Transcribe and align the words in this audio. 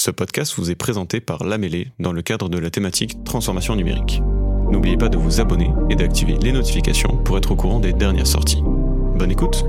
Ce 0.00 0.10
podcast 0.10 0.54
vous 0.56 0.70
est 0.70 0.76
présenté 0.76 1.20
par 1.20 1.44
Lamélé 1.44 1.88
dans 1.98 2.14
le 2.14 2.22
cadre 2.22 2.48
de 2.48 2.56
la 2.56 2.70
thématique 2.70 3.22
Transformation 3.22 3.76
numérique. 3.76 4.22
N'oubliez 4.70 4.96
pas 4.96 5.10
de 5.10 5.18
vous 5.18 5.42
abonner 5.42 5.70
et 5.90 5.94
d'activer 5.94 6.38
les 6.40 6.52
notifications 6.52 7.18
pour 7.18 7.36
être 7.36 7.50
au 7.50 7.54
courant 7.54 7.80
des 7.80 7.92
dernières 7.92 8.26
sorties. 8.26 8.62
Bonne 8.62 9.30
écoute 9.30 9.66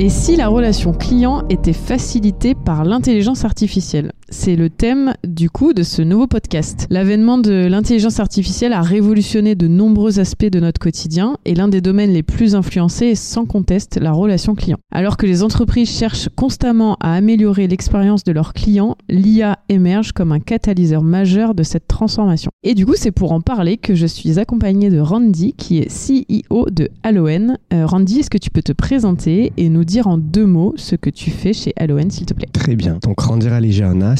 Et 0.00 0.08
si 0.08 0.34
la 0.34 0.48
relation 0.48 0.92
client 0.92 1.46
était 1.48 1.72
facilitée 1.72 2.56
par 2.56 2.84
l'intelligence 2.84 3.44
artificielle? 3.44 4.10
C'est 4.32 4.56
le 4.56 4.70
thème 4.70 5.12
du 5.24 5.50
coup 5.50 5.74
de 5.74 5.82
ce 5.82 6.00
nouveau 6.00 6.26
podcast. 6.26 6.86
L'avènement 6.90 7.36
de 7.36 7.66
l'intelligence 7.66 8.18
artificielle 8.18 8.72
a 8.72 8.80
révolutionné 8.80 9.54
de 9.54 9.68
nombreux 9.68 10.18
aspects 10.18 10.46
de 10.46 10.58
notre 10.58 10.80
quotidien 10.80 11.36
et 11.44 11.54
l'un 11.54 11.68
des 11.68 11.82
domaines 11.82 12.12
les 12.12 12.22
plus 12.22 12.54
influencés 12.54 13.08
est 13.08 13.14
sans 13.14 13.44
conteste 13.44 13.98
la 14.00 14.10
relation 14.10 14.54
client. 14.54 14.78
Alors 14.90 15.18
que 15.18 15.26
les 15.26 15.42
entreprises 15.42 15.90
cherchent 15.90 16.30
constamment 16.34 16.96
à 17.00 17.14
améliorer 17.14 17.68
l'expérience 17.68 18.24
de 18.24 18.32
leurs 18.32 18.54
clients, 18.54 18.96
l'IA 19.08 19.58
émerge 19.68 20.12
comme 20.12 20.32
un 20.32 20.40
catalyseur 20.40 21.02
majeur 21.02 21.54
de 21.54 21.62
cette 21.62 21.86
transformation. 21.86 22.50
Et 22.62 22.74
du 22.74 22.86
coup, 22.86 22.94
c'est 22.96 23.12
pour 23.12 23.32
en 23.32 23.42
parler 23.42 23.76
que 23.76 23.94
je 23.94 24.06
suis 24.06 24.38
accompagnée 24.38 24.88
de 24.88 24.98
Randy 24.98 25.52
qui 25.52 25.78
est 25.78 25.88
CEO 25.88 26.70
de 26.70 26.88
Haloen. 27.02 27.58
Euh, 27.72 27.84
Randy, 27.86 28.20
est-ce 28.20 28.30
que 28.30 28.38
tu 28.38 28.50
peux 28.50 28.62
te 28.62 28.72
présenter 28.72 29.52
et 29.58 29.68
nous 29.68 29.84
dire 29.84 30.06
en 30.06 30.16
deux 30.16 30.46
mots 30.46 30.72
ce 30.76 30.96
que 30.96 31.10
tu 31.10 31.30
fais 31.30 31.52
chez 31.52 31.74
Haloen 31.76 32.10
s'il 32.10 32.26
te 32.26 32.32
plaît? 32.32 32.48
Très 32.52 32.76
bien. 32.76 32.98
Donc 33.02 33.20
Randy 33.20 33.48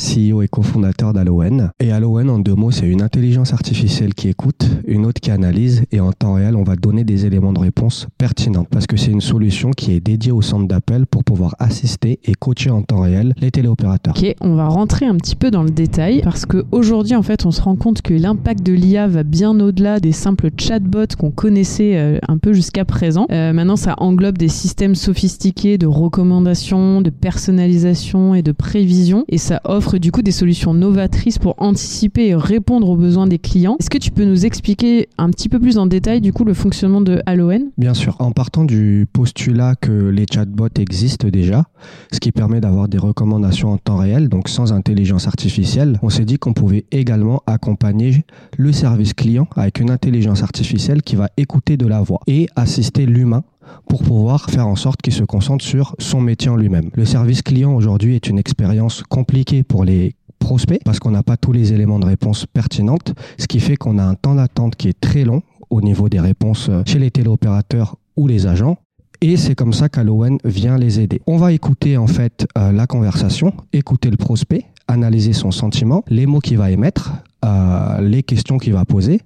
CEO 0.03 0.43
et 0.43 0.49
cofondateur 0.49 1.13
d'Aloen. 1.13 1.71
Et 1.79 1.93
Aloen, 1.93 2.29
en 2.29 2.39
deux 2.39 2.55
mots, 2.55 2.71
c'est 2.71 2.89
une 2.89 3.03
intelligence 3.03 3.53
artificielle 3.53 4.15
qui 4.15 4.29
écoute, 4.29 4.69
une 4.87 5.07
autre 5.07 5.21
qui 5.21 5.31
analyse, 5.31 5.85
et 5.93 6.01
en 6.01 6.13
temps 6.13 6.35
réel, 6.35 6.57
on 6.57 6.65
va 6.65 6.77
donner 6.77 7.05
des 7.05 7.25
éléments 7.27 7.53
de 7.53 7.61
réponse 7.61 8.09
pertinents. 8.19 8.67
Parce 8.69 8.87
que 8.87 8.97
c'est 8.97 9.13
une 9.13 9.21
solution 9.21 9.71
qui 9.71 9.93
est 9.93 10.01
dédiée 10.01 10.33
au 10.33 10.43
centre 10.43 10.67
d'appel 10.67 11.07
pour 11.07 11.23
pouvoir 11.23 11.55
assister 11.59 12.19
et 12.25 12.35
coacher 12.35 12.71
en 12.71 12.83
temps 12.83 13.01
réel 13.01 13.35
les 13.39 13.51
téléopérateurs. 13.51 14.15
Ok, 14.17 14.35
on 14.41 14.55
va 14.55 14.67
rentrer 14.67 15.07
un 15.07 15.17
petit 15.17 15.37
peu 15.37 15.51
dans 15.51 15.63
le 15.63 15.71
détail, 15.71 16.21
parce 16.23 16.47
qu'aujourd'hui, 16.47 17.15
en 17.15 17.23
fait, 17.23 17.47
on 17.47 17.51
se 17.51 17.63
rend 17.63 17.77
compte 17.77 18.03
que 18.03 18.15
l'impact 18.15 18.65
de 18.65 18.73
l'IA 18.73 19.07
va 19.07 19.23
bien 19.23 19.59
au-delà 19.61 20.01
des 20.01 20.13
simples 20.13 20.51
chatbots 20.59 21.17
qu'on 21.19 21.31
connaissait 21.31 21.97
euh, 21.97 22.19
un 22.29 22.39
peu 22.39 22.53
jusqu'à 22.53 22.85
présent. 22.85 23.27
Euh, 23.31 23.53
maintenant, 23.53 23.77
ça 23.77 23.95
englobe 23.99 24.39
des 24.39 24.49
systèmes 24.49 24.95
sophistiqués 24.95 25.79
de 25.79 25.87
recommandations, 25.87 27.01
de 27.01 27.11
personnalisation 27.11 28.35
et 28.35 28.43
de 28.43 28.53
prévision, 28.53 29.25
et 29.29 29.39
ça 29.39 29.61
offre 29.65 29.82
du 29.99 30.13
coup 30.13 30.23
des 30.23 30.33
solutions 30.33 30.75
novatrices 30.75 31.39
pour 31.39 31.55
anticiper 31.59 32.29
et 32.29 32.35
répondre 32.35 32.89
aux 32.89 32.97
besoins 32.97 33.27
des 33.27 33.39
clients. 33.39 33.77
Est-ce 33.79 33.91
que 33.91 33.99
tu 33.99 34.11
peux 34.11 34.25
nous 34.25 34.47
expliquer 34.47 35.09
un 35.19 35.31
petit 35.31 35.49
peu 35.49 35.59
plus 35.59 35.77
en 35.77 35.87
détail 35.87 36.21
du 36.21 36.33
coup 36.33 36.45
le 36.45 36.55
fonctionnement 36.55 37.01
de 37.01 37.21
Haloen 37.27 37.71
Bien 37.77 37.95
sûr, 37.95 38.17
en 38.21 38.33
partant 38.33 38.65
du 38.65 39.07
postulat 39.13 39.75
que 39.75 40.09
les 40.09 40.27
chatbots 40.33 40.69
existent 40.79 41.29
déjà, 41.29 41.65
ce 42.13 42.21
qui 42.21 42.33
permet 42.33 42.61
d'avoir 42.61 42.89
des 42.89 42.99
recommandations 42.99 43.71
en 43.71 43.77
temps 43.77 43.97
réel, 43.97 44.29
donc 44.29 44.49
sans 44.49 44.73
intelligence 44.73 45.27
artificielle, 45.27 45.99
on 46.03 46.09
s'est 46.09 46.25
dit 46.25 46.39
qu'on 46.39 46.53
pouvait 46.53 46.85
également 46.91 47.43
accompagner 47.47 48.25
le 48.57 48.73
service 48.73 49.15
client 49.15 49.47
avec 49.57 49.81
une 49.81 49.91
intelligence 49.91 50.43
artificielle 50.43 51.03
qui 51.03 51.17
va 51.17 51.29
écouter 51.37 51.77
de 51.77 51.87
la 51.87 52.01
voix 52.01 52.21
et 52.27 52.49
assister 52.57 53.07
l'humain 53.07 53.43
pour 53.89 54.03
pouvoir 54.03 54.51
faire 54.51 54.67
en 54.67 54.77
sorte 54.77 55.03
qu'il 55.03 55.13
se 55.13 55.25
concentre 55.25 55.65
sur 55.65 55.95
son 55.99 56.21
métier 56.21 56.51
en 56.51 56.57
lui-même. 56.57 56.91
Le 56.95 57.05
service 57.05 57.43
client 57.43 57.75
aujourd'hui 57.75 58.17
est 58.17 58.29
une 58.29 58.39
expérience 58.39 59.03
compliquée 59.09 59.63
pour 59.63 59.85
les 59.85 60.15
prospects 60.39 60.81
parce 60.85 60.99
qu'on 60.99 61.11
n'a 61.11 61.23
pas 61.23 61.37
tous 61.37 61.53
les 61.53 61.73
éléments 61.73 61.99
de 61.99 62.07
réponse 62.07 62.47
pertinentes, 62.47 63.15
ce 63.39 63.47
qui 63.47 63.61
fait 63.61 63.77
qu'on 63.77 63.99
a 63.99 64.05
un 64.05 64.15
temps 64.15 64.35
d'attente 64.35 64.77
qui 64.77 64.89
est 64.89 65.01
très 65.01 65.25
long 65.25 65.43
au 65.71 65.81
niveau 65.81 66.09
des 66.09 66.21
réponses 66.21 66.71
chez 66.87 66.99
les 66.99 67.11
téléopérateurs 67.11 67.97
ou 68.17 68.27
les 68.27 68.47
agents. 68.47 68.77
Et 69.21 69.37
c'est 69.37 69.55
comme 69.55 69.73
ça 69.73 69.89
qu'Alowen 69.89 70.39
vient 70.45 70.77
les 70.77 70.99
aider. 70.99 71.23
On 71.29 71.37
va 71.37 71.53
écouter 71.53 71.97
en 71.97 72.09
fait 72.09 72.45
euh, 72.59 72.73
la 72.73 72.89
conversation, 72.89 73.53
écouter 73.73 74.11
le 74.11 74.17
prospect, 74.17 74.67
analyser 74.89 75.33
son 75.33 75.53
sentiment, 75.53 76.03
les 76.09 76.27
mots 76.27 76.41
qu'il 76.41 76.59
va 76.59 76.73
émettre, 76.73 77.13
euh, 77.45 78.01
les 78.01 78.25
questions 78.25 78.59
qu'il 78.59 78.73
va 78.73 78.85
poser, 78.85 79.21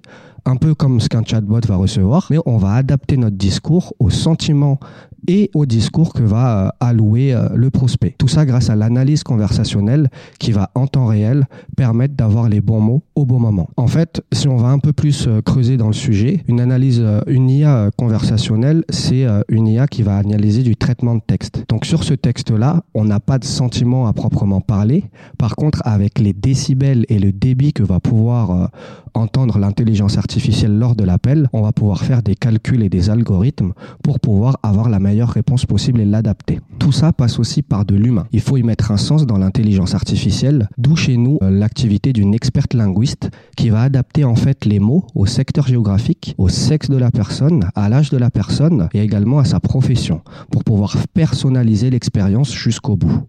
un 0.47 0.55
peu 0.55 0.73
comme 0.73 1.01
ce 1.01 1.09
qu'un 1.09 1.23
chatbot 1.23 1.59
va 1.67 1.75
recevoir, 1.75 2.27
mais 2.31 2.37
on 2.45 2.57
va 2.57 2.73
adapter 2.73 3.17
notre 3.17 3.35
discours 3.35 3.93
au 3.99 4.09
sentiment 4.09 4.79
et 5.27 5.51
au 5.53 5.65
discours 5.65 6.13
que 6.13 6.23
va 6.23 6.67
euh, 6.67 6.69
allouer 6.79 7.33
euh, 7.33 7.49
le 7.53 7.69
prospect. 7.69 8.15
Tout 8.17 8.29
ça 8.29 8.45
grâce 8.45 8.69
à 8.69 8.75
l'analyse 8.75 9.23
conversationnelle 9.23 10.09
qui 10.39 10.53
va 10.53 10.69
en 10.73 10.87
temps 10.87 11.05
réel 11.05 11.45
permettre 11.75 12.15
d'avoir 12.15 12.47
les 12.47 12.61
bons 12.61 12.79
mots 12.79 13.03
au 13.15 13.25
bon 13.25 13.39
moment. 13.39 13.69
En 13.75 13.87
fait, 13.87 14.21
si 14.31 14.47
on 14.47 14.55
va 14.55 14.69
un 14.69 14.79
peu 14.79 14.93
plus 14.93 15.27
euh, 15.27 15.41
creuser 15.41 15.75
dans 15.75 15.87
le 15.87 15.93
sujet, 15.93 16.43
une 16.47 16.61
analyse, 16.61 17.03
une 17.27 17.49
IA 17.49 17.89
conversationnelle, 17.97 18.85
c'est 18.89 19.25
une 19.49 19.67
IA 19.67 19.87
qui 19.87 20.03
va 20.03 20.17
analyser 20.17 20.63
du 20.63 20.75
traitement 20.75 21.15
de 21.15 21.21
texte. 21.25 21.63
Donc 21.67 21.85
sur 21.85 22.03
ce 22.03 22.13
texte-là, 22.13 22.83
on 22.93 23.05
n'a 23.05 23.19
pas 23.19 23.39
de 23.39 23.45
sentiment 23.45 24.07
à 24.07 24.13
proprement 24.13 24.61
parler. 24.61 25.05
Par 25.37 25.55
contre, 25.55 25.81
avec 25.83 26.19
les 26.19 26.33
décibels 26.33 27.05
et 27.09 27.19
le 27.19 27.31
débit 27.31 27.73
que 27.73 27.83
va 27.83 27.99
pouvoir 27.99 28.69
entendre 29.17 29.57
l'intelligence 29.57 30.17
artificielle 30.17 30.77
lors 30.77 30.95
de 30.95 31.03
l'appel, 31.03 31.49
on 31.53 31.61
va 31.61 31.71
pouvoir 31.71 32.03
faire 32.03 32.23
des 32.23 32.35
calculs 32.35 32.83
et 32.83 32.89
des 32.89 33.09
algorithmes 33.09 33.73
pour 34.03 34.19
pouvoir 34.19 34.57
avoir 34.63 34.89
la 34.89 34.99
meilleure 34.99 35.29
réponse 35.29 35.65
possible 35.65 35.99
et 35.99 36.05
l'adapter. 36.05 36.59
Tout 36.79 36.91
ça 36.91 37.11
passe 37.11 37.39
aussi 37.39 37.61
par 37.61 37.85
de 37.85 37.95
l'humain. 37.95 38.27
Il 38.31 38.41
faut 38.41 38.57
y 38.57 38.63
mettre 38.63 38.91
un 38.91 38.97
sens 38.97 39.25
dans 39.25 39.37
l'intelligence 39.37 39.95
artificielle, 39.95 40.69
d'où 40.77 40.95
chez 40.95 41.17
nous 41.17 41.39
euh, 41.41 41.49
l'activité 41.49 42.13
d'une 42.13 42.33
experte 42.33 42.73
linguiste 42.73 43.29
qui 43.55 43.69
va 43.69 43.81
adapter 43.81 44.23
en 44.23 44.35
fait 44.35 44.65
les 44.65 44.79
mots 44.79 45.05
au 45.15 45.25
secteur 45.25 45.67
géographique, 45.67 46.35
au 46.37 46.49
sexe 46.49 46.89
de 46.89 46.97
la 46.97 47.11
personne, 47.11 47.69
à 47.75 47.89
l'âge 47.89 48.09
de 48.09 48.17
la 48.17 48.29
personne 48.29 48.89
et 48.93 49.01
également 49.01 49.39
à 49.39 49.45
sa 49.45 49.59
profession 49.59 50.21
pour 50.51 50.63
pouvoir 50.63 50.95
personnaliser 51.13 51.89
l'expérience 51.89 52.53
jusqu'au 52.53 52.95
bout. 52.95 53.27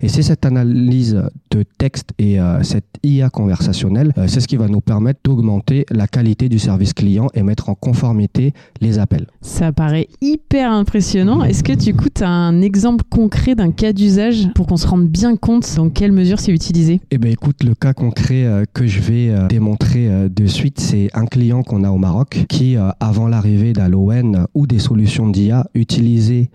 Et 0.00 0.08
c'est 0.08 0.22
cette 0.22 0.44
analyse 0.44 1.22
de 1.50 1.64
texte 1.78 2.10
et 2.18 2.40
euh, 2.40 2.62
cette 2.62 2.86
IA 3.02 3.30
conversationnelle, 3.30 4.12
euh, 4.18 4.26
c'est 4.26 4.40
ce 4.40 4.48
qui 4.48 4.56
va 4.56 4.68
nous 4.68 4.80
permettre 4.80 5.20
d'augmenter 5.24 5.86
la 5.90 6.06
qualité 6.06 6.48
du 6.48 6.58
service 6.58 6.92
client 6.92 7.28
et 7.34 7.42
mettre 7.42 7.68
en 7.68 7.74
conformité 7.74 8.52
les 8.80 8.98
appels. 8.98 9.26
Ça 9.40 9.72
paraît 9.72 10.08
hyper 10.20 10.70
impressionnant. 10.70 11.42
Est-ce 11.44 11.62
que 11.62 11.72
tu 11.72 11.94
coûtes 11.94 12.22
un 12.22 12.60
exemple 12.62 13.04
concret 13.08 13.54
d'un 13.54 13.70
cas 13.70 13.92
d'usage 13.92 14.48
pour 14.54 14.66
qu'on 14.66 14.76
se 14.76 14.86
rende 14.86 15.08
bien 15.08 15.36
compte 15.36 15.66
dans 15.76 15.88
quelle 15.88 16.12
mesure 16.12 16.40
c'est 16.40 16.52
utilisé? 16.52 17.00
Eh 17.10 17.18
bien 17.18 17.30
écoute, 17.30 17.62
le 17.62 17.74
cas 17.74 17.92
concret 17.92 18.44
euh, 18.44 18.64
que 18.72 18.86
je 18.86 19.00
vais 19.00 19.32
démontrer 19.48 20.28
de 20.28 20.46
suite, 20.46 20.80
c'est 20.80 21.08
un 21.14 21.26
client 21.26 21.62
qu'on 21.62 21.84
a 21.84 21.90
au 21.90 21.98
Maroc 21.98 22.44
qui, 22.48 22.76
avant 23.00 23.28
l'arrivée 23.28 23.72
d'Aloen 23.72 24.46
ou 24.54 24.66
des 24.66 24.78
solutions 24.78 25.28
d'IA, 25.28 25.66
utilisait 25.74 26.50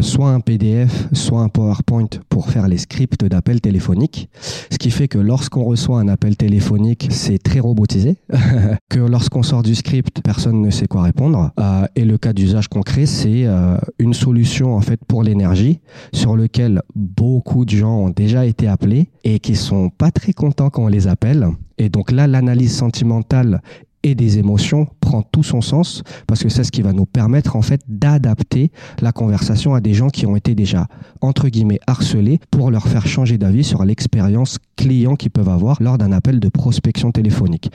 soit 0.00 0.30
un 0.30 0.40
PDF, 0.40 1.08
soit 1.12 1.40
un 1.40 1.48
PowerPoint 1.48 2.08
pour 2.28 2.50
faire 2.50 2.67
les 2.68 2.78
scripts 2.78 3.24
d'appels 3.24 3.60
téléphoniques. 3.60 4.28
Ce 4.70 4.78
qui 4.78 4.90
fait 4.90 5.08
que 5.08 5.18
lorsqu'on 5.18 5.64
reçoit 5.64 5.98
un 6.00 6.08
appel 6.08 6.36
téléphonique, 6.36 7.08
c'est 7.10 7.42
très 7.42 7.60
robotisé. 7.60 8.16
que 8.88 9.00
lorsqu'on 9.00 9.42
sort 9.42 9.62
du 9.62 9.74
script, 9.74 10.20
personne 10.22 10.60
ne 10.60 10.70
sait 10.70 10.86
quoi 10.86 11.02
répondre. 11.02 11.50
Euh, 11.58 11.86
et 11.96 12.04
le 12.04 12.18
cas 12.18 12.32
d'usage 12.32 12.68
concret, 12.68 13.06
c'est 13.06 13.46
euh, 13.46 13.76
une 13.98 14.14
solution 14.14 14.76
en 14.76 14.80
fait 14.80 15.00
pour 15.06 15.22
l'énergie 15.22 15.80
sur 16.12 16.36
lequel 16.36 16.82
beaucoup 16.94 17.64
de 17.64 17.70
gens 17.70 17.96
ont 17.96 18.10
déjà 18.10 18.46
été 18.46 18.68
appelés 18.68 19.08
et 19.24 19.40
qui 19.40 19.56
sont 19.56 19.90
pas 19.90 20.10
très 20.10 20.32
contents 20.32 20.70
quand 20.70 20.84
on 20.84 20.88
les 20.88 21.08
appelle. 21.08 21.48
Et 21.78 21.88
donc 21.88 22.10
là, 22.10 22.26
l'analyse 22.26 22.74
sentimentale 22.74 23.62
et 24.02 24.14
des 24.14 24.38
émotions 24.38 24.86
prend 25.00 25.22
tout 25.22 25.42
son 25.42 25.60
sens 25.60 26.02
parce 26.26 26.42
que 26.42 26.48
c'est 26.48 26.64
ce 26.64 26.70
qui 26.70 26.82
va 26.82 26.92
nous 26.92 27.06
permettre 27.06 27.56
en 27.56 27.62
fait 27.62 27.80
d'adapter 27.88 28.70
la 29.00 29.12
conversation 29.12 29.74
à 29.74 29.80
des 29.80 29.94
gens 29.94 30.08
qui 30.08 30.26
ont 30.26 30.36
été 30.36 30.54
déjà 30.54 30.86
entre 31.20 31.48
guillemets 31.48 31.80
harcelés 31.86 32.38
pour 32.50 32.70
leur 32.70 32.86
faire 32.86 33.06
changer 33.06 33.38
d'avis 33.38 33.64
sur 33.64 33.84
l'expérience 33.84 34.58
client 34.76 35.16
qu'ils 35.16 35.30
peuvent 35.30 35.48
avoir 35.48 35.82
lors 35.82 35.98
d'un 35.98 36.12
appel 36.12 36.40
de 36.40 36.48
prospection 36.48 37.12
téléphonique. 37.12 37.70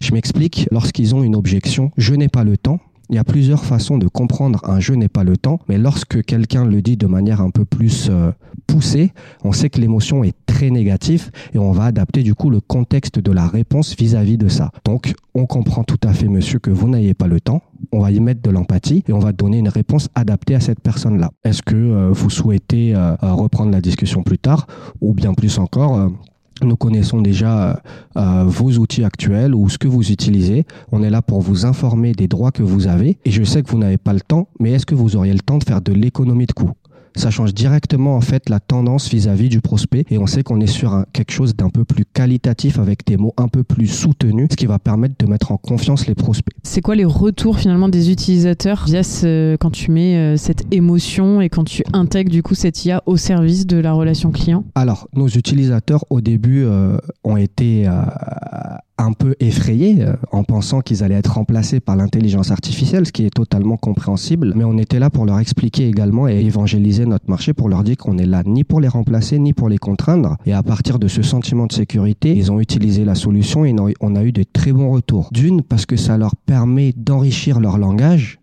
Je 0.00 0.12
m'explique, 0.12 0.66
lorsqu'ils 0.70 1.14
ont 1.14 1.22
une 1.22 1.36
objection, 1.36 1.90
je 1.98 2.14
n'ai 2.14 2.28
pas 2.28 2.42
le 2.42 2.56
temps, 2.56 2.80
il 3.10 3.16
y 3.16 3.18
a 3.18 3.24
plusieurs 3.24 3.64
façons 3.64 3.98
de 3.98 4.06
comprendre 4.06 4.60
un 4.70 4.78
jeu 4.78 4.94
n'est 4.94 5.08
pas 5.08 5.24
le 5.24 5.36
temps, 5.36 5.58
mais 5.68 5.78
lorsque 5.78 6.22
quelqu'un 6.22 6.64
le 6.64 6.80
dit 6.80 6.96
de 6.96 7.06
manière 7.06 7.40
un 7.40 7.50
peu 7.50 7.64
plus 7.64 8.06
euh, 8.08 8.30
on 9.44 9.52
sait 9.52 9.70
que 9.70 9.80
l'émotion 9.80 10.24
est 10.24 10.34
très 10.46 10.70
négative 10.70 11.30
et 11.54 11.58
on 11.58 11.72
va 11.72 11.84
adapter 11.84 12.22
du 12.22 12.34
coup 12.34 12.50
le 12.50 12.60
contexte 12.60 13.18
de 13.18 13.32
la 13.32 13.46
réponse 13.46 13.96
vis-à-vis 13.96 14.38
de 14.38 14.48
ça. 14.48 14.70
Donc, 14.84 15.14
on 15.34 15.46
comprend 15.46 15.84
tout 15.84 15.98
à 16.04 16.12
fait, 16.12 16.28
monsieur, 16.28 16.58
que 16.58 16.70
vous 16.70 16.88
n'ayez 16.88 17.14
pas 17.14 17.26
le 17.26 17.40
temps. 17.40 17.62
On 17.92 18.00
va 18.00 18.10
y 18.10 18.20
mettre 18.20 18.42
de 18.42 18.50
l'empathie 18.50 19.04
et 19.08 19.12
on 19.12 19.18
va 19.18 19.32
donner 19.32 19.58
une 19.58 19.68
réponse 19.68 20.08
adaptée 20.14 20.54
à 20.54 20.60
cette 20.60 20.80
personne-là. 20.80 21.30
Est-ce 21.44 21.62
que 21.62 21.74
euh, 21.74 22.10
vous 22.12 22.30
souhaitez 22.30 22.94
euh, 22.94 23.14
reprendre 23.20 23.72
la 23.72 23.80
discussion 23.80 24.22
plus 24.22 24.38
tard 24.38 24.66
ou 25.00 25.14
bien 25.14 25.34
plus 25.34 25.58
encore 25.58 26.10
nous 26.62 26.76
connaissons 26.76 27.22
déjà 27.22 27.80
euh, 28.18 28.44
vos 28.46 28.70
outils 28.72 29.02
actuels 29.02 29.54
ou 29.54 29.70
ce 29.70 29.78
que 29.78 29.88
vous 29.88 30.12
utilisez. 30.12 30.66
On 30.92 31.02
est 31.02 31.08
là 31.08 31.22
pour 31.22 31.40
vous 31.40 31.64
informer 31.64 32.12
des 32.12 32.28
droits 32.28 32.52
que 32.52 32.62
vous 32.62 32.86
avez. 32.86 33.18
Et 33.24 33.30
je 33.30 33.42
sais 33.44 33.62
que 33.62 33.70
vous 33.70 33.78
n'avez 33.78 33.96
pas 33.96 34.12
le 34.12 34.20
temps, 34.20 34.48
mais 34.58 34.72
est-ce 34.72 34.84
que 34.84 34.94
vous 34.94 35.16
auriez 35.16 35.32
le 35.32 35.40
temps 35.40 35.56
de 35.56 35.64
faire 35.64 35.80
de 35.80 35.92
l'économie 35.92 36.44
de 36.44 36.52
coûts? 36.52 36.72
Ça 37.16 37.30
change 37.30 37.54
directement 37.54 38.16
en 38.16 38.20
fait 38.20 38.48
la 38.48 38.60
tendance 38.60 39.08
vis-à-vis 39.08 39.48
du 39.48 39.60
prospect 39.60 40.04
et 40.10 40.18
on 40.18 40.26
sait 40.26 40.42
qu'on 40.42 40.60
est 40.60 40.66
sur 40.66 41.04
quelque 41.12 41.32
chose 41.32 41.54
d'un 41.54 41.70
peu 41.70 41.84
plus 41.84 42.04
qualitatif 42.04 42.78
avec 42.78 43.06
des 43.06 43.16
mots 43.16 43.34
un 43.36 43.48
peu 43.48 43.62
plus 43.62 43.86
soutenus, 43.86 44.48
ce 44.50 44.56
qui 44.56 44.66
va 44.66 44.78
permettre 44.78 45.14
de 45.18 45.26
mettre 45.26 45.52
en 45.52 45.56
confiance 45.56 46.06
les 46.06 46.14
prospects. 46.14 46.54
C'est 46.62 46.80
quoi 46.80 46.94
les 46.94 47.04
retours 47.04 47.58
finalement 47.58 47.88
des 47.88 48.10
utilisateurs 48.10 48.84
via 48.86 49.00
quand 49.58 49.70
tu 49.70 49.90
mets 49.90 50.16
euh, 50.16 50.36
cette 50.36 50.72
émotion 50.72 51.40
et 51.40 51.48
quand 51.48 51.64
tu 51.64 51.82
intègres 51.92 52.30
du 52.30 52.42
coup 52.42 52.54
cette 52.54 52.84
IA 52.84 53.02
au 53.06 53.16
service 53.16 53.66
de 53.66 53.78
la 53.78 53.92
relation 53.92 54.30
client? 54.30 54.64
Alors, 54.74 55.08
nos 55.14 55.28
utilisateurs 55.28 56.04
au 56.10 56.20
début 56.20 56.64
euh, 56.64 56.98
ont 57.24 57.36
été 57.36 57.86
euh, 57.86 58.02
un 59.00 59.12
peu 59.12 59.34
effrayés 59.40 59.98
euh, 60.00 60.14
en 60.32 60.44
pensant 60.44 60.80
qu'ils 60.80 61.02
allaient 61.02 61.14
être 61.14 61.34
remplacés 61.34 61.80
par 61.80 61.96
l'intelligence 61.96 62.50
artificielle, 62.50 63.06
ce 63.06 63.12
qui 63.12 63.24
est 63.24 63.34
totalement 63.34 63.76
compréhensible. 63.76 64.52
Mais 64.56 64.64
on 64.64 64.78
était 64.78 64.98
là 64.98 65.10
pour 65.10 65.24
leur 65.26 65.38
expliquer 65.38 65.88
également 65.88 66.28
et 66.28 66.40
évangéliser 66.40 67.06
notre 67.06 67.28
marché 67.28 67.52
pour 67.52 67.68
leur 67.68 67.84
dire 67.84 67.96
qu'on 67.96 68.18
est 68.18 68.26
là 68.26 68.42
ni 68.44 68.64
pour 68.64 68.80
les 68.80 68.88
remplacer 68.88 69.38
ni 69.38 69.52
pour 69.52 69.68
les 69.68 69.78
contraindre. 69.78 70.36
Et 70.46 70.52
à 70.52 70.62
partir 70.62 70.98
de 70.98 71.08
ce 71.08 71.22
sentiment 71.22 71.66
de 71.66 71.72
sécurité, 71.72 72.36
ils 72.36 72.52
ont 72.52 72.60
utilisé 72.60 73.04
la 73.04 73.14
solution 73.14 73.64
et 73.64 73.74
on 74.00 74.16
a 74.16 74.24
eu 74.24 74.32
de 74.32 74.44
très 74.44 74.72
bons 74.72 74.90
retours. 74.90 75.28
D'une, 75.32 75.62
parce 75.62 75.86
que 75.86 75.96
ça 75.96 76.18
leur 76.18 76.36
permet 76.36 76.92
d'enrichir 76.96 77.60
leur 77.60 77.78
langage. 77.78 78.38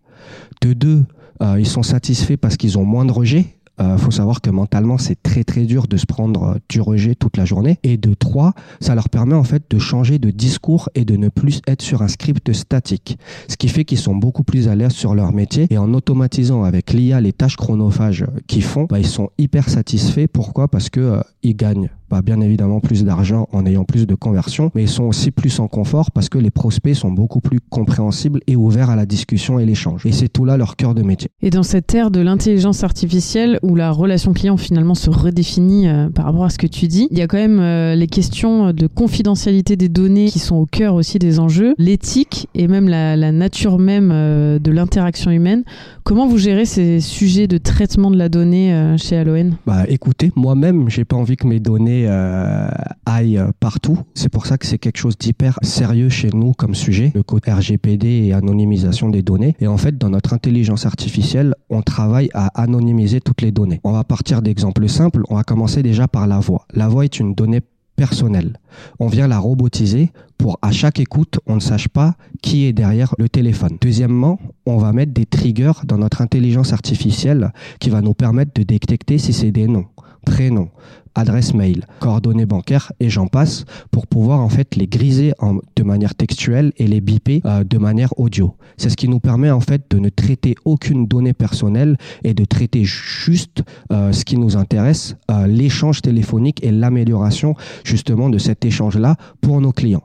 De 0.61 0.73
deux, 0.73 1.03
euh, 1.41 1.59
ils 1.59 1.67
sont 1.67 1.83
satisfaits 1.83 2.37
parce 2.37 2.57
qu'ils 2.57 2.77
ont 2.77 2.85
moins 2.85 3.05
de 3.05 3.11
rejets 3.11 3.56
euh, 3.79 3.97
faut 3.97 4.11
savoir 4.11 4.41
que 4.41 4.49
mentalement, 4.49 4.97
c'est 4.97 5.21
très 5.21 5.43
très 5.43 5.65
dur 5.65 5.87
de 5.87 5.97
se 5.97 6.05
prendre 6.05 6.43
euh, 6.43 6.55
du 6.69 6.81
rejet 6.81 7.15
toute 7.15 7.37
la 7.37 7.45
journée. 7.45 7.77
Et 7.83 7.97
de 7.97 8.13
trois, 8.13 8.53
ça 8.79 8.95
leur 8.95 9.09
permet 9.09 9.35
en 9.35 9.43
fait 9.43 9.63
de 9.69 9.79
changer 9.79 10.19
de 10.19 10.31
discours 10.31 10.89
et 10.95 11.05
de 11.05 11.15
ne 11.15 11.29
plus 11.29 11.61
être 11.67 11.81
sur 11.81 12.01
un 12.01 12.07
script 12.07 12.53
statique. 12.53 13.17
Ce 13.47 13.57
qui 13.57 13.67
fait 13.67 13.85
qu'ils 13.85 13.99
sont 13.99 14.15
beaucoup 14.15 14.43
plus 14.43 14.67
à 14.67 14.75
l'aise 14.75 14.91
sur 14.91 15.15
leur 15.15 15.31
métier. 15.31 15.67
Et 15.69 15.77
en 15.77 15.93
automatisant 15.93 16.63
avec 16.63 16.93
l'IA 16.93 17.21
les 17.21 17.33
tâches 17.33 17.57
chronophages 17.57 18.25
qu'ils 18.47 18.63
font, 18.63 18.85
bah, 18.89 18.99
ils 18.99 19.07
sont 19.07 19.29
hyper 19.37 19.69
satisfaits. 19.69 20.27
Pourquoi? 20.31 20.67
Parce 20.67 20.89
que 20.89 20.99
euh, 20.99 21.21
ils 21.43 21.55
gagnent 21.55 21.89
bah, 22.09 22.21
bien 22.21 22.41
évidemment 22.41 22.79
plus 22.79 23.03
d'argent 23.03 23.47
en 23.51 23.65
ayant 23.65 23.83
plus 23.83 24.07
de 24.07 24.15
conversions, 24.15 24.71
mais 24.75 24.83
ils 24.83 24.89
sont 24.89 25.03
aussi 25.03 25.31
plus 25.31 25.59
en 25.59 25.67
confort 25.67 26.11
parce 26.11 26.29
que 26.29 26.37
les 26.37 26.51
prospects 26.51 26.95
sont 26.95 27.11
beaucoup 27.11 27.41
plus 27.41 27.59
compréhensibles 27.59 28.39
et 28.47 28.55
ouverts 28.55 28.89
à 28.89 28.95
la 28.95 29.05
discussion 29.05 29.59
et 29.59 29.65
l'échange. 29.65 30.05
Et 30.05 30.11
c'est 30.11 30.29
tout 30.29 30.45
là 30.45 30.57
leur 30.57 30.75
cœur 30.75 30.95
de 30.95 31.01
métier. 31.01 31.29
Et 31.41 31.49
dans 31.49 31.63
cette 31.63 31.93
ère 31.93 32.11
de 32.11 32.19
l'intelligence 32.19 32.83
artificielle 32.83 33.59
où 33.61 33.75
la 33.75 33.91
relation 33.91 34.33
client 34.33 34.57
finalement 34.57 34.95
se 34.95 35.09
redéfinit 35.09 35.87
euh, 35.87 36.09
par 36.09 36.25
rapport 36.25 36.45
à 36.45 36.49
ce 36.49 36.57
que 36.57 36.67
tu 36.67 36.87
dis, 36.87 37.07
il 37.11 37.17
y 37.17 37.21
a 37.21 37.27
quand 37.27 37.37
même 37.37 37.59
euh, 37.59 37.95
les 37.95 38.07
questions 38.07 38.71
de 38.71 38.87
confidentialité 38.87 39.75
des 39.75 39.89
données 39.89 40.29
qui 40.29 40.39
sont 40.39 40.55
au 40.55 40.65
cœur 40.65 40.95
aussi 40.95 41.19
des 41.19 41.39
enjeux, 41.39 41.75
l'éthique 41.77 42.47
et 42.55 42.67
même 42.67 42.87
la, 42.87 43.15
la 43.15 43.31
nature 43.31 43.79
même 43.79 44.11
euh, 44.11 44.59
de 44.59 44.71
l'interaction 44.71 45.31
humaine. 45.31 45.63
Comment 46.03 46.27
vous 46.27 46.37
gérez 46.37 46.65
ces 46.65 47.01
sujets 47.01 47.47
de 47.47 47.57
traitement 47.57 48.09
de 48.11 48.17
la 48.17 48.29
donnée 48.29 48.95
chez 48.97 49.17
Aloen 49.17 49.57
Bah 49.65 49.83
écoutez, 49.89 50.31
moi-même, 50.37 50.89
j'ai 50.89 51.03
pas 51.03 51.17
envie 51.17 51.35
que 51.35 51.45
mes 51.45 51.59
données 51.59 51.96
euh, 52.07 52.67
aille 53.05 53.41
partout. 53.59 53.99
C'est 54.13 54.29
pour 54.29 54.45
ça 54.45 54.57
que 54.57 54.65
c'est 54.65 54.77
quelque 54.77 54.97
chose 54.97 55.17
d'hyper 55.17 55.59
sérieux 55.61 56.09
chez 56.09 56.29
nous 56.33 56.53
comme 56.53 56.75
sujet, 56.75 57.11
le 57.15 57.23
code 57.23 57.47
RGPD 57.47 58.07
et 58.07 58.33
anonymisation 58.33 59.09
des 59.09 59.21
données. 59.21 59.55
Et 59.59 59.67
en 59.67 59.77
fait, 59.77 59.97
dans 59.97 60.09
notre 60.09 60.33
intelligence 60.33 60.85
artificielle, 60.85 61.55
on 61.69 61.81
travaille 61.81 62.29
à 62.33 62.47
anonymiser 62.61 63.21
toutes 63.21 63.41
les 63.41 63.51
données. 63.51 63.79
On 63.83 63.91
va 63.91 64.03
partir 64.03 64.41
d'exemples 64.41 64.87
simples. 64.87 65.23
On 65.29 65.35
va 65.35 65.43
commencer 65.43 65.83
déjà 65.83 66.07
par 66.07 66.27
la 66.27 66.39
voix. 66.39 66.65
La 66.73 66.87
voix 66.87 67.05
est 67.05 67.19
une 67.19 67.33
donnée 67.33 67.61
personnelle. 67.97 68.59
On 68.99 69.07
vient 69.07 69.27
la 69.27 69.39
robotiser 69.39 70.11
pour 70.37 70.59
à 70.61 70.71
chaque 70.71 70.99
écoute, 70.99 71.39
on 71.47 71.55
ne 71.55 71.59
sache 71.59 71.89
pas 71.89 72.15
qui 72.41 72.65
est 72.65 72.73
derrière 72.73 73.13
le 73.17 73.27
téléphone. 73.27 73.77
Deuxièmement, 73.81 74.39
on 74.65 74.77
va 74.77 74.93
mettre 74.93 75.13
des 75.13 75.25
triggers 75.25 75.83
dans 75.83 75.97
notre 75.97 76.21
intelligence 76.21 76.71
artificielle 76.71 77.51
qui 77.79 77.89
va 77.89 78.01
nous 78.01 78.13
permettre 78.13 78.51
de 78.53 78.63
détecter 78.63 79.17
si 79.17 79.33
c'est 79.33 79.51
des 79.51 79.67
noms, 79.67 79.87
prénoms, 80.27 80.69
adresse 81.15 81.53
mail, 81.53 81.85
coordonnées 81.99 82.45
bancaires 82.45 82.91
et 82.99 83.09
j'en 83.09 83.27
passe 83.27 83.65
pour 83.91 84.07
pouvoir 84.07 84.41
en 84.41 84.49
fait 84.49 84.75
les 84.75 84.87
griser 84.87 85.33
de 85.75 85.83
manière 85.83 86.15
textuelle 86.15 86.73
et 86.77 86.85
les 86.85 87.01
biper 87.01 87.41
euh, 87.45 87.63
de 87.63 87.77
manière 87.77 88.17
audio. 88.19 88.55
C'est 88.77 88.89
ce 88.89 88.97
qui 88.97 89.07
nous 89.07 89.19
permet 89.19 89.49
en 89.49 89.61
fait 89.61 89.83
de 89.89 89.99
ne 89.99 90.09
traiter 90.09 90.55
aucune 90.65 91.07
donnée 91.07 91.33
personnelle 91.33 91.97
et 92.23 92.33
de 92.33 92.43
traiter 92.45 92.83
juste 92.83 93.63
euh, 93.91 94.11
ce 94.11 94.25
qui 94.25 94.37
nous 94.37 94.57
intéresse, 94.57 95.15
euh, 95.31 95.47
l'échange 95.47 96.01
téléphonique 96.01 96.63
et 96.63 96.71
l'amélioration 96.71 97.55
justement 97.85 98.29
de 98.29 98.37
cet 98.37 98.65
échange-là 98.65 99.15
pour 99.41 99.61
nos 99.61 99.71
clients. 99.71 100.03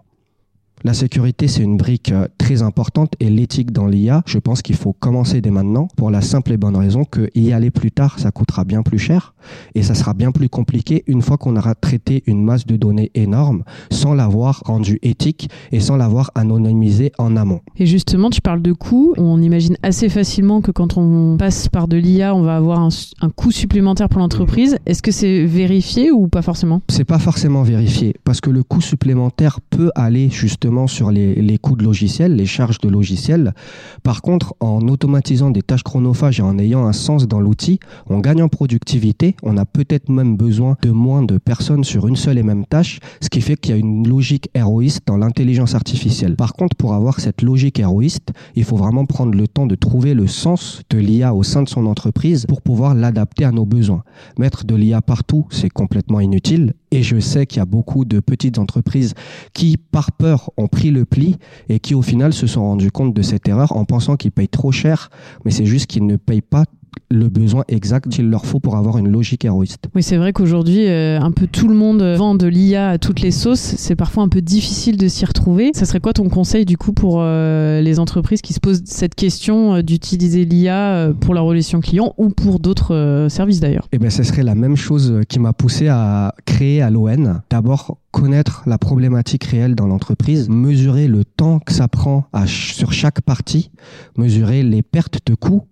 La 0.85 0.95
sécurité, 0.95 1.47
c'est 1.47 1.63
une 1.63 1.77
brique 1.77 2.11
euh, 2.11 2.27
très 2.39 2.63
importante 2.63 3.13
et 3.21 3.31
l'éthique 3.31 3.71
dans 3.71 3.87
l'IA, 3.87 4.25
je 4.27 4.39
pense 4.39 4.63
qu'il 4.63 4.75
faut 4.75 4.93
commencer 4.93 5.41
dès 5.41 5.53
maintenant 5.53 5.87
pour 5.97 6.11
la 6.11 6.21
simple 6.21 6.51
et 6.51 6.57
bonne 6.57 6.75
raison 6.75 7.05
que 7.05 7.31
y 7.37 7.53
aller 7.53 7.71
plus 7.71 7.93
tard, 7.93 8.19
ça 8.19 8.33
coûtera 8.33 8.65
bien 8.65 8.83
plus 8.83 8.99
cher 8.99 9.33
et 9.77 9.85
ça 9.85 9.95
sera 9.95 10.13
bien 10.13 10.33
plus 10.33 10.49
compliqué 10.49 11.05
une 11.07 11.23
fois 11.23 11.37
qu'on 11.37 11.57
aura 11.57 11.77
traité 11.77 12.25
une 12.27 12.43
masse 12.43 12.67
de 12.67 12.77
données 12.77 13.13
énorme 13.15 13.63
sans 13.93 14.13
l'avoir 14.15 14.63
rendu 14.67 14.99
éthique 15.03 15.49
et 15.71 15.79
sans 15.79 15.97
l'avoir 15.97 16.33
anonymisé 16.35 17.13
en 17.17 17.37
amont. 17.37 17.61
Et 17.77 17.87
justement, 17.87 18.31
tu 18.31 18.41
parles 18.41 18.63
de 18.63 18.73
coûts. 18.73 19.15
On 19.19 19.41
imagine 19.41 19.77
assez 19.85 20.09
facilement 20.09 20.63
que 20.63 20.73
quand 20.73 20.97
on 20.97 21.37
passe 21.37 21.69
par 21.69 21.87
de 21.87 21.97
l'IA, 21.97 22.35
on 22.35 22.43
va 22.43 22.57
avoir 22.57 22.81
un, 22.81 22.89
un 23.21 23.31
coût 23.31 23.53
supplémentaire 23.53 24.09
pour 24.09 24.19
l'entreprise. 24.19 24.79
Est-ce 24.87 25.03
que 25.03 25.13
c'est 25.13 25.45
vérifié 25.45 26.11
ou 26.11 26.27
pas 26.27 26.43
forcément? 26.43 26.83
C'est 26.89 27.05
pas 27.05 27.21
forcément 27.21 27.63
vérifié 27.63 28.15
parce 28.25 28.41
que 28.41 28.51
le 28.51 28.65
coût 28.65 28.81
supplémentaire 28.81 29.61
peut 29.71 29.91
aller 29.95 30.29
justement 30.29 30.72
sur 30.87 31.11
les, 31.11 31.59
coûts 31.59 31.77
de 31.77 31.85
logiciels, 31.85 32.37
les 32.37 32.47
charges 32.47 32.79
de 32.79 32.89
logiciels. 32.89 33.55
Par 34.03 34.23
contre, 34.23 34.55
en 34.61 34.81
automatisant 34.89 35.51
des 35.51 35.63
tâches 35.63 35.83
chronophages 35.83 36.41
et 36.41 36.43
en 36.43 36.59
ayant 36.59 36.87
un 36.87 36.93
sens 36.93 37.29
dans 37.29 37.41
l'outil, 37.41 37.79
on 38.09 38.19
gagne 38.19 38.43
en 38.43 38.49
productivité. 38.49 39.37
On 39.43 39.57
a 39.57 39.65
peut-être 39.65 40.09
même 40.09 40.37
besoin 40.37 40.77
de 40.83 40.91
moins 40.91 41.23
de 41.23 41.39
personnes 41.39 41.85
sur 41.85 42.09
une 42.09 42.17
seule 42.17 42.39
et 42.39 42.43
même 42.43 42.65
tâche, 42.67 43.01
ce 43.21 43.29
qui 43.29 43.41
fait 43.41 43.57
qu'il 43.57 43.73
y 43.73 43.75
a 43.75 43.79
une 43.79 44.09
logique 44.09 44.49
héroïste 44.55 45.03
dans 45.07 45.19
l'intelligence 45.19 45.75
artificielle. 45.75 46.37
Par 46.37 46.55
contre, 46.55 46.77
pour 46.77 46.95
avoir 46.95 47.21
cette 47.21 47.43
logique 47.43 47.79
héroïste, 47.79 48.33
il 48.57 48.65
faut 48.65 48.77
vraiment 48.77 49.07
prendre 49.07 49.35
le 49.35 49.47
temps 49.47 49.67
de 49.67 49.75
trouver 49.75 50.15
le 50.15 50.27
sens 50.27 50.83
de 50.91 50.99
l'IA 50.99 51.35
au 51.35 51.43
sein 51.43 51.63
de 51.63 51.69
son 51.69 51.87
entreprise 51.87 52.47
pour 52.47 52.63
pouvoir 52.63 52.95
l'adapter 52.95 53.45
à 53.45 53.53
nos 53.53 53.67
besoins. 53.67 54.05
Mettre 54.39 54.65
de 54.65 54.75
l'IA 54.75 55.03
partout, 55.03 55.47
c'est 55.51 55.71
complètement 55.71 56.21
inutile. 56.21 56.75
Et 56.93 57.03
je 57.03 57.19
sais 57.19 57.47
qu'il 57.47 57.57
y 57.57 57.63
a 57.63 57.65
beaucoup 57.65 58.05
de 58.05 58.21
petites 58.21 58.59
entreprises 58.59 59.15
qui, 59.55 59.79
par 59.79 60.13
peur, 60.13 60.51
ont 60.59 60.69
pris 60.69 60.91
le 60.91 61.07
pli 61.07 61.39
et 61.71 61.81
qui, 61.81 61.95
au 61.95 62.03
final, 62.03 62.35
se 62.35 62.47
sont 62.47 62.63
rendus 62.63 62.91
compte 62.91 63.15
de 63.15 63.23
cette 63.23 63.49
erreur 63.49 63.75
en 63.75 63.87
pensant 63.87 64.17
qu'ils 64.17 64.31
payent 64.31 64.47
trop 64.47 64.73
cher. 64.73 65.09
Mais 65.47 65.51
c'est 65.51 65.65
juste 65.65 65.87
qu'ils 65.87 66.05
ne 66.05 66.17
payent 66.17 66.43
pas 66.43 66.65
le 67.13 67.29
besoin 67.29 67.65
exact 67.69 68.09
qu'il 68.09 68.31
leur 68.31 68.47
faut 68.47 68.61
pour 68.61 68.77
avoir 68.77 68.99
une 68.99 69.09
logique 69.09 69.45
héroïste. 69.45 69.85
Oui, 69.95 70.03
c'est 70.03 70.17
vrai 70.17 70.33
qu'aujourd'hui, 70.33 70.89
euh, 70.89 71.21
un 71.21 71.31
peu 71.31 71.47
tout 71.47 71.69
le 71.69 71.75
monde 71.75 72.03
vend 72.03 72.35
de 72.35 72.47
l'IA 72.47 72.89
à 72.89 72.99
toutes 72.99 73.21
les 73.21 73.31
sauces. 73.31 73.75
C'est 73.77 73.97
parfois 73.97 74.23
un 74.23 74.29
peu 74.29 74.41
difficile 74.41 74.97
de 74.97 75.09
s'y 75.09 75.25
retrouver. 75.25 75.71
Ça 75.75 75.85
serait 75.85 76.01
quoi 76.01 76.13
ton 76.13 76.29
conseil 76.29 76.65
du 76.65 76.77
coup 76.77 76.93
pour 76.93 77.19
euh, 77.19 77.81
les 77.81 77.99
entreprises 77.99 78.41
qui 78.41 78.53
se 78.53 78.61
posent 78.61 78.83
cette 78.87 79.15
question 79.15 79.75
euh, 79.75 79.83
d'utiliser 79.83 80.45
l'IA 80.45 81.13
pour 81.21 81.35
la 81.35 81.41
relation 81.41 81.81
client 81.81 82.15
ou 82.17 82.31
pour 82.31 82.61
d'autres 82.61 83.27
services 83.29 83.61
d'ailleurs? 83.61 83.89
Eh 83.93 83.99
bien, 83.99 84.11
ce 84.11 84.23
serait 84.23 84.43
la 84.43 84.55
même 84.55 84.77
chose 84.77 85.21
qui 85.29 85.39
m'a 85.39 85.53
poussé 85.53 85.89
à 85.89 86.35
créer 86.47 86.81
à 86.81 86.91
l'ON. 86.91 87.41
D'abord, 87.51 87.99
connaître 88.11 88.63
la 88.67 88.79
problématique 88.79 89.45
réelle 89.45 89.75
dans 89.75 89.87
l'entreprise, 89.87 90.49
mesurer 90.49 91.09
le 91.09 91.25
temps 91.25 91.59
que 91.59 91.73
ça 91.73 91.89
prend 91.89 92.25
à, 92.33 92.47
sur 92.47 92.93
chaque 92.93 93.21
partie, 93.21 93.71
mesurer 94.17 94.63
les 94.63 94.83
pertes 94.83 95.21
de 95.27 95.35
coûts 95.35 95.65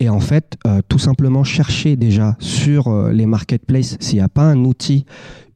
et 0.00 0.08
en 0.08 0.20
fait, 0.20 0.56
euh, 0.66 0.80
tout 0.88 0.98
simplement 0.98 1.44
chercher 1.44 1.96
déjà 1.96 2.36
sur 2.38 2.88
euh, 2.88 3.12
les 3.12 3.26
marketplaces 3.26 3.96
s'il 4.00 4.18
n'y 4.18 4.24
a 4.24 4.28
pas 4.28 4.44
un 4.44 4.64
outil 4.64 5.04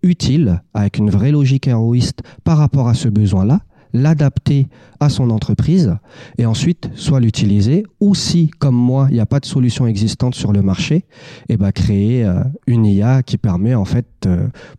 utile 0.03 0.63
avec 0.75 0.99
une 0.99 1.11
vraie 1.11 1.31
logique 1.31 1.69
héroïste 1.69 2.23
par 2.45 2.59
rapport 2.59 2.89
à 2.89 2.95
ce 2.95 3.09
besoin-là, 3.09 3.61
l'adapter 3.93 4.69
à 5.01 5.09
son 5.09 5.31
entreprise 5.31 5.97
et 6.39 6.47
ensuite 6.47 6.91
soit 6.95 7.21
l'utiliser 7.21 7.85
ou 8.01 8.15
si 8.15 8.49
comme 8.59 8.75
moi 8.75 9.07
il 9.11 9.15
n'y 9.15 9.21
a 9.21 9.27
pas 9.27 9.41
de 9.41 9.47
solution 9.47 9.87
existante 9.87 10.35
sur 10.35 10.53
le 10.53 10.63
marché 10.63 10.97
et 10.97 11.05
eh 11.51 11.57
ben 11.57 11.73
créer 11.73 12.25
euh, 12.25 12.43
une 12.67 12.87
IA 12.87 13.23
qui 13.23 13.39
permet 13.39 13.75
en 13.75 13.85
fait 13.85 14.07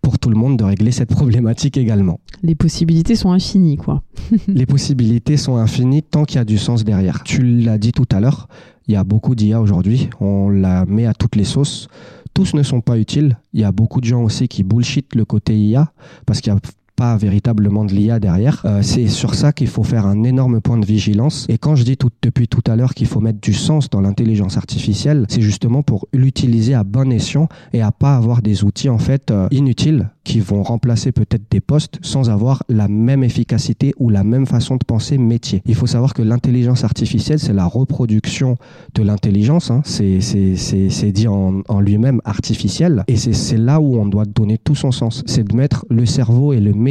pour 0.01 0.19
tout 0.19 0.29
le 0.29 0.35
monde 0.35 0.57
de 0.57 0.63
régler 0.63 0.91
cette 0.91 1.09
problématique 1.09 1.77
également. 1.77 2.19
Les 2.43 2.55
possibilités 2.55 3.15
sont 3.15 3.31
infinies 3.31 3.77
quoi. 3.77 4.03
les 4.47 4.65
possibilités 4.65 5.37
sont 5.37 5.57
infinies 5.57 6.03
tant 6.03 6.25
qu'il 6.25 6.37
y 6.37 6.39
a 6.39 6.45
du 6.45 6.57
sens 6.57 6.83
derrière. 6.83 7.23
Tu 7.23 7.41
l'as 7.41 7.77
dit 7.77 7.91
tout 7.91 8.07
à 8.11 8.19
l'heure, 8.19 8.47
il 8.87 8.93
y 8.93 8.97
a 8.97 9.03
beaucoup 9.03 9.35
d'IA 9.35 9.61
aujourd'hui, 9.61 10.09
on 10.19 10.49
la 10.49 10.85
met 10.85 11.05
à 11.05 11.13
toutes 11.13 11.35
les 11.35 11.43
sauces. 11.43 11.87
Tous 12.33 12.53
ne 12.53 12.63
sont 12.63 12.79
pas 12.79 12.97
utiles. 12.97 13.37
Il 13.53 13.59
y 13.59 13.65
a 13.65 13.73
beaucoup 13.73 13.99
de 13.99 14.05
gens 14.05 14.23
aussi 14.23 14.47
qui 14.47 14.63
bullshit 14.63 15.15
le 15.15 15.25
côté 15.25 15.57
IA 15.57 15.91
parce 16.25 16.39
qu'il 16.39 16.53
n'y 16.53 16.59
a 16.59 16.61
pas 17.01 17.17
véritablement 17.17 17.83
de 17.83 17.93
l'IA 17.93 18.19
derrière. 18.19 18.61
Euh, 18.65 18.83
c'est 18.83 19.07
sur 19.07 19.33
ça 19.33 19.53
qu'il 19.53 19.65
faut 19.65 19.81
faire 19.81 20.05
un 20.05 20.21
énorme 20.21 20.61
point 20.61 20.77
de 20.77 20.85
vigilance. 20.85 21.47
Et 21.49 21.57
quand 21.57 21.75
je 21.75 21.83
dis 21.83 21.97
depuis 22.21 22.47
tout 22.47 22.61
à 22.67 22.75
l'heure 22.75 22.93
qu'il 22.93 23.07
faut 23.07 23.21
mettre 23.21 23.41
du 23.41 23.53
sens 23.53 23.89
dans 23.89 24.01
l'intelligence 24.01 24.55
artificielle, 24.55 25.25
c'est 25.27 25.41
justement 25.41 25.81
pour 25.81 26.07
l'utiliser 26.13 26.75
à 26.75 26.83
bon 26.83 27.11
escient 27.11 27.49
et 27.73 27.81
à 27.81 27.91
pas 27.91 28.15
avoir 28.15 28.43
des 28.43 28.63
outils 28.63 28.87
en 28.87 28.99
fait 28.99 29.31
euh, 29.31 29.47
inutiles 29.49 30.11
qui 30.23 30.39
vont 30.39 30.61
remplacer 30.61 31.11
peut-être 31.11 31.49
des 31.49 31.59
postes 31.59 31.97
sans 32.03 32.29
avoir 32.29 32.61
la 32.69 32.87
même 32.87 33.23
efficacité 33.23 33.95
ou 33.97 34.11
la 34.11 34.23
même 34.23 34.45
façon 34.45 34.75
de 34.75 34.85
penser 34.85 35.17
métier. 35.17 35.63
Il 35.65 35.73
faut 35.73 35.87
savoir 35.87 36.13
que 36.13 36.21
l'intelligence 36.21 36.83
artificielle, 36.83 37.39
c'est 37.39 37.53
la 37.53 37.65
reproduction 37.65 38.57
de 38.93 39.01
l'intelligence. 39.01 39.71
Hein. 39.71 39.81
C'est 39.83 41.11
dit 41.11 41.27
en 41.27 41.79
lui-même 41.79 42.21
artificiel. 42.23 43.03
Et 43.07 43.15
c'est 43.15 43.57
là 43.57 43.81
où 43.81 43.97
on 43.99 44.05
doit 44.05 44.25
donner 44.25 44.59
tout 44.59 44.75
son 44.75 44.91
sens. 44.91 45.23
C'est 45.25 45.43
de 45.43 45.55
mettre 45.55 45.87
le 45.89 46.05
cerveau 46.05 46.53
et 46.53 46.59
le 46.59 46.73
métier 46.73 46.90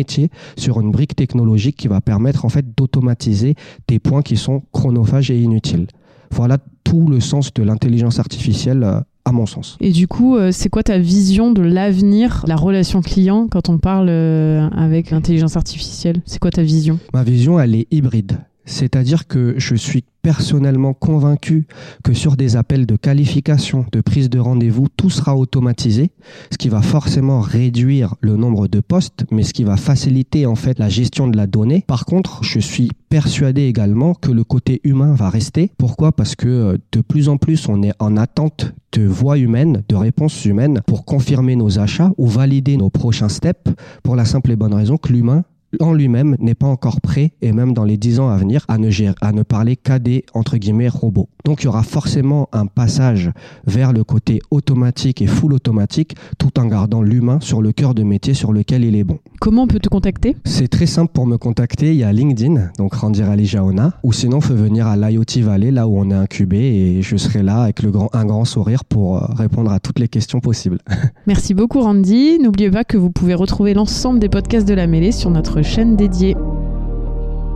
sur 0.57 0.81
une 0.81 0.91
brique 0.91 1.17
technologique 1.17 1.77
qui 1.77 1.89
va 1.89 2.01
permettre 2.01 2.45
en 2.45 2.49
fait 2.49 2.67
d'automatiser 2.77 3.55
des 3.89 3.99
points 3.99 4.23
qui 4.23 4.37
sont 4.37 4.63
chronophages 4.73 5.31
et 5.31 5.41
inutiles. 5.41 5.87
Voilà 6.31 6.59
tout 6.85 7.09
le 7.09 7.21
sens 7.21 7.53
de 7.53 7.63
l'intelligence 7.63 8.19
artificielle 8.19 8.83
euh, 8.83 9.01
à 9.25 9.33
mon 9.33 9.47
sens. 9.47 9.77
Et 9.81 9.91
du 9.91 10.09
coup, 10.09 10.37
euh, 10.37 10.51
c'est 10.53 10.69
quoi 10.69 10.83
ta 10.83 10.99
vision 10.99 11.53
de 11.53 11.63
l'avenir, 11.63 12.45
la 12.47 12.57
relation 12.57 13.01
client 13.01 13.49
quand 13.51 13.69
on 13.69 13.79
parle 13.79 14.09
euh, 14.09 14.69
avec 14.71 15.11
l'intelligence 15.11 15.57
artificielle? 15.57 16.23
C'est 16.25 16.39
quoi 16.39 16.51
ta 16.51 16.63
vision? 16.63 16.99
Ma 17.13 17.23
vision, 17.23 17.61
elle 17.61 17.75
est 17.75 17.87
hybride. 17.91 18.39
C'est-à-dire 18.65 19.27
que 19.27 19.55
je 19.57 19.75
suis 19.75 20.05
personnellement 20.23 20.93
convaincu 20.93 21.67
que 22.05 22.13
sur 22.13 22.37
des 22.37 22.57
appels 22.57 22.87
de 22.87 22.97
qualification, 22.97 23.87
de 23.91 24.01
prise 24.01 24.29
de 24.29 24.39
rendez-vous, 24.39 24.87
tout 24.97 25.11
sera 25.11 25.37
automatisé, 25.37 26.11
ce 26.51 26.59
qui 26.59 26.69
va 26.69 26.83
forcément 26.83 27.41
réduire 27.41 28.15
le 28.21 28.37
nombre 28.37 28.69
de 28.69 28.81
postes, 28.81 29.25
mais 29.31 29.43
ce 29.43 29.53
qui 29.53 29.65
va 29.65 29.77
faciliter 29.77 30.47
en 30.47 30.55
fait 30.55 30.79
la 30.79 30.89
gestion 30.89 31.29
de 31.29 31.37
la 31.37 31.47
donnée. 31.47 31.85
Par 31.87 32.05
contre, 32.05 32.45
je 32.45 32.61
suis 32.61 32.91
persuadé 33.09 33.63
également 33.63 34.15
que 34.15 34.31
le 34.31 34.45
côté 34.45 34.81
humain 34.85 35.15
va 35.15 35.31
rester. 35.31 35.73
Pourquoi? 35.79 36.13
Parce 36.13 36.37
que 36.37 36.49
euh, 36.49 36.79
de 36.93 37.01
plus 37.01 37.29
en 37.29 37.39
plus, 37.39 37.69
on 37.69 37.83
est 37.83 37.93
en 37.99 38.17
attente 38.17 38.75
de 38.93 39.07
voix 39.07 39.39
humaines, 39.39 39.83
de 39.89 39.97
réponses 39.97 40.45
humaines 40.45 40.81
pour 40.87 41.05
confirmer 41.05 41.57
nos 41.57 41.79
achats 41.79 42.13
ou 42.19 42.27
valider 42.27 42.77
nos 42.77 42.91
prochains 42.91 43.29
steps 43.29 43.73
pour 44.03 44.17
la 44.17 44.25
simple 44.25 44.51
et 44.51 44.57
bonne 44.57 44.75
raison 44.75 44.97
que 44.97 45.13
l'humain 45.13 45.45
en 45.79 45.93
lui-même 45.93 46.37
n'est 46.39 46.55
pas 46.55 46.67
encore 46.67 47.01
prêt, 47.01 47.33
et 47.43 47.53
même 47.53 47.73
dans 47.73 47.85
les 47.85 47.97
dix 47.97 48.21
ans 48.21 48.29
à 48.29 48.37
venir, 48.37 48.65
à 48.69 48.79
ne, 48.79 48.91
gérer, 48.91 49.15
à 49.21 49.33
ne 49.33 49.43
parler 49.43 49.77
qu'à 49.77 49.99
des, 49.99 50.25
entre 50.35 50.57
guillemets, 50.57 50.89
robots. 50.89 51.29
Donc 51.45 51.63
il 51.63 51.67
y 51.67 51.69
aura 51.69 51.83
forcément 51.83 52.49
un 52.53 52.67
passage 52.67 53.31
vers 53.67 53.93
le 53.93 54.05
côté 54.05 54.41
automatique 54.51 55.23
et 55.23 55.27
full 55.27 55.53
automatique, 55.55 56.17
tout 56.39 56.59
en 56.59 56.67
gardant 56.67 57.03
l'humain 57.03 57.39
sur 57.41 57.63
le 57.63 57.73
cœur 57.73 57.95
de 57.95 58.03
métier 58.03 58.35
sur 58.35 58.53
lequel 58.53 58.85
il 58.85 58.97
est 58.97 59.05
bon. 59.05 59.19
Comment 59.41 59.63
on 59.63 59.67
peut 59.67 59.79
te 59.79 59.89
contacter? 59.89 60.37
C'est 60.45 60.69
très 60.69 60.87
simple 60.87 61.13
pour 61.13 61.27
me 61.27 61.39
contacter, 61.39 61.93
il 61.93 61.97
y 61.97 62.05
a 62.05 62.13
LinkedIn, 62.13 62.71
donc 62.79 62.95
Randir 62.95 63.31
Ali 63.31 63.47
Jaona, 63.47 63.95
ou 64.03 64.13
sinon, 64.13 64.41
faut 64.41 64.55
venir 64.55 64.87
à 64.87 64.97
l'IoT 64.97 65.43
Valley, 65.43 65.71
là 65.71 65.89
où 65.89 65.99
on 65.99 66.11
est 66.11 66.15
incubé, 66.15 66.59
et 66.59 67.03
je 67.03 67.17
serai 67.17 67.43
là 67.43 67.63
avec 67.63 67.83
le 67.83 67.91
grand, 67.91 68.11
un 68.13 68.25
grand 68.25 68.45
sourire 68.45 68.85
pour 68.85 69.17
euh, 69.17 69.27
répondre 69.35 69.71
à 69.73 69.81
toutes 69.81 69.99
les 69.99 70.09
questions 70.09 70.41
possibles. 70.41 70.79
Merci 71.27 71.55
beaucoup 71.55 71.81
Randy. 71.81 72.39
N'oubliez 72.39 72.71
pas 72.71 72.85
que 72.85 72.97
vous 72.97 73.11
pouvez 73.11 73.35
retrouver 73.35 73.75
l'ensemble 73.75 74.19
des 74.19 74.29
podcasts 74.29 74.69
de 74.69 74.75
la 74.75 74.87
mêlée 74.87 75.13
sur 75.13 75.31
notre 75.31 75.60
chaîne 75.63 75.97
dédiée. 75.97 76.37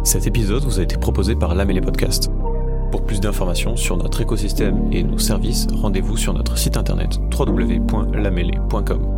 Cet 0.02 0.26
épisode 0.26 0.64
vous 0.64 0.80
a 0.80 0.82
été 0.82 0.96
proposé 0.96 1.34
par 1.34 1.54
La 1.54 1.64
Mêlée 1.64 1.80
Podcast. 1.80 2.30
Pour 2.90 3.02
plus 3.02 3.20
d'informations 3.20 3.76
sur 3.76 3.96
notre 3.96 4.20
écosystème 4.20 4.88
et 4.92 5.02
nos 5.02 5.18
services, 5.18 5.66
rendez-vous 5.72 6.16
sur 6.16 6.32
notre 6.32 6.56
site 6.58 6.76
internet 6.76 7.18
www.lamêlée.com 7.36 9.14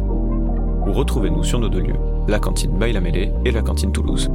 ou 0.87 0.93
retrouvez-nous 0.93 1.43
sur 1.43 1.59
nos 1.59 1.69
deux 1.69 1.81
lieux, 1.81 1.97
la 2.29 2.39
cantine 2.39 2.79
by 2.79 2.93
La 2.93 3.01
Mêlée 3.01 3.33
et 3.45 3.51
la 3.51 3.63
cantine 3.63 3.93
Toulouse. 3.93 4.31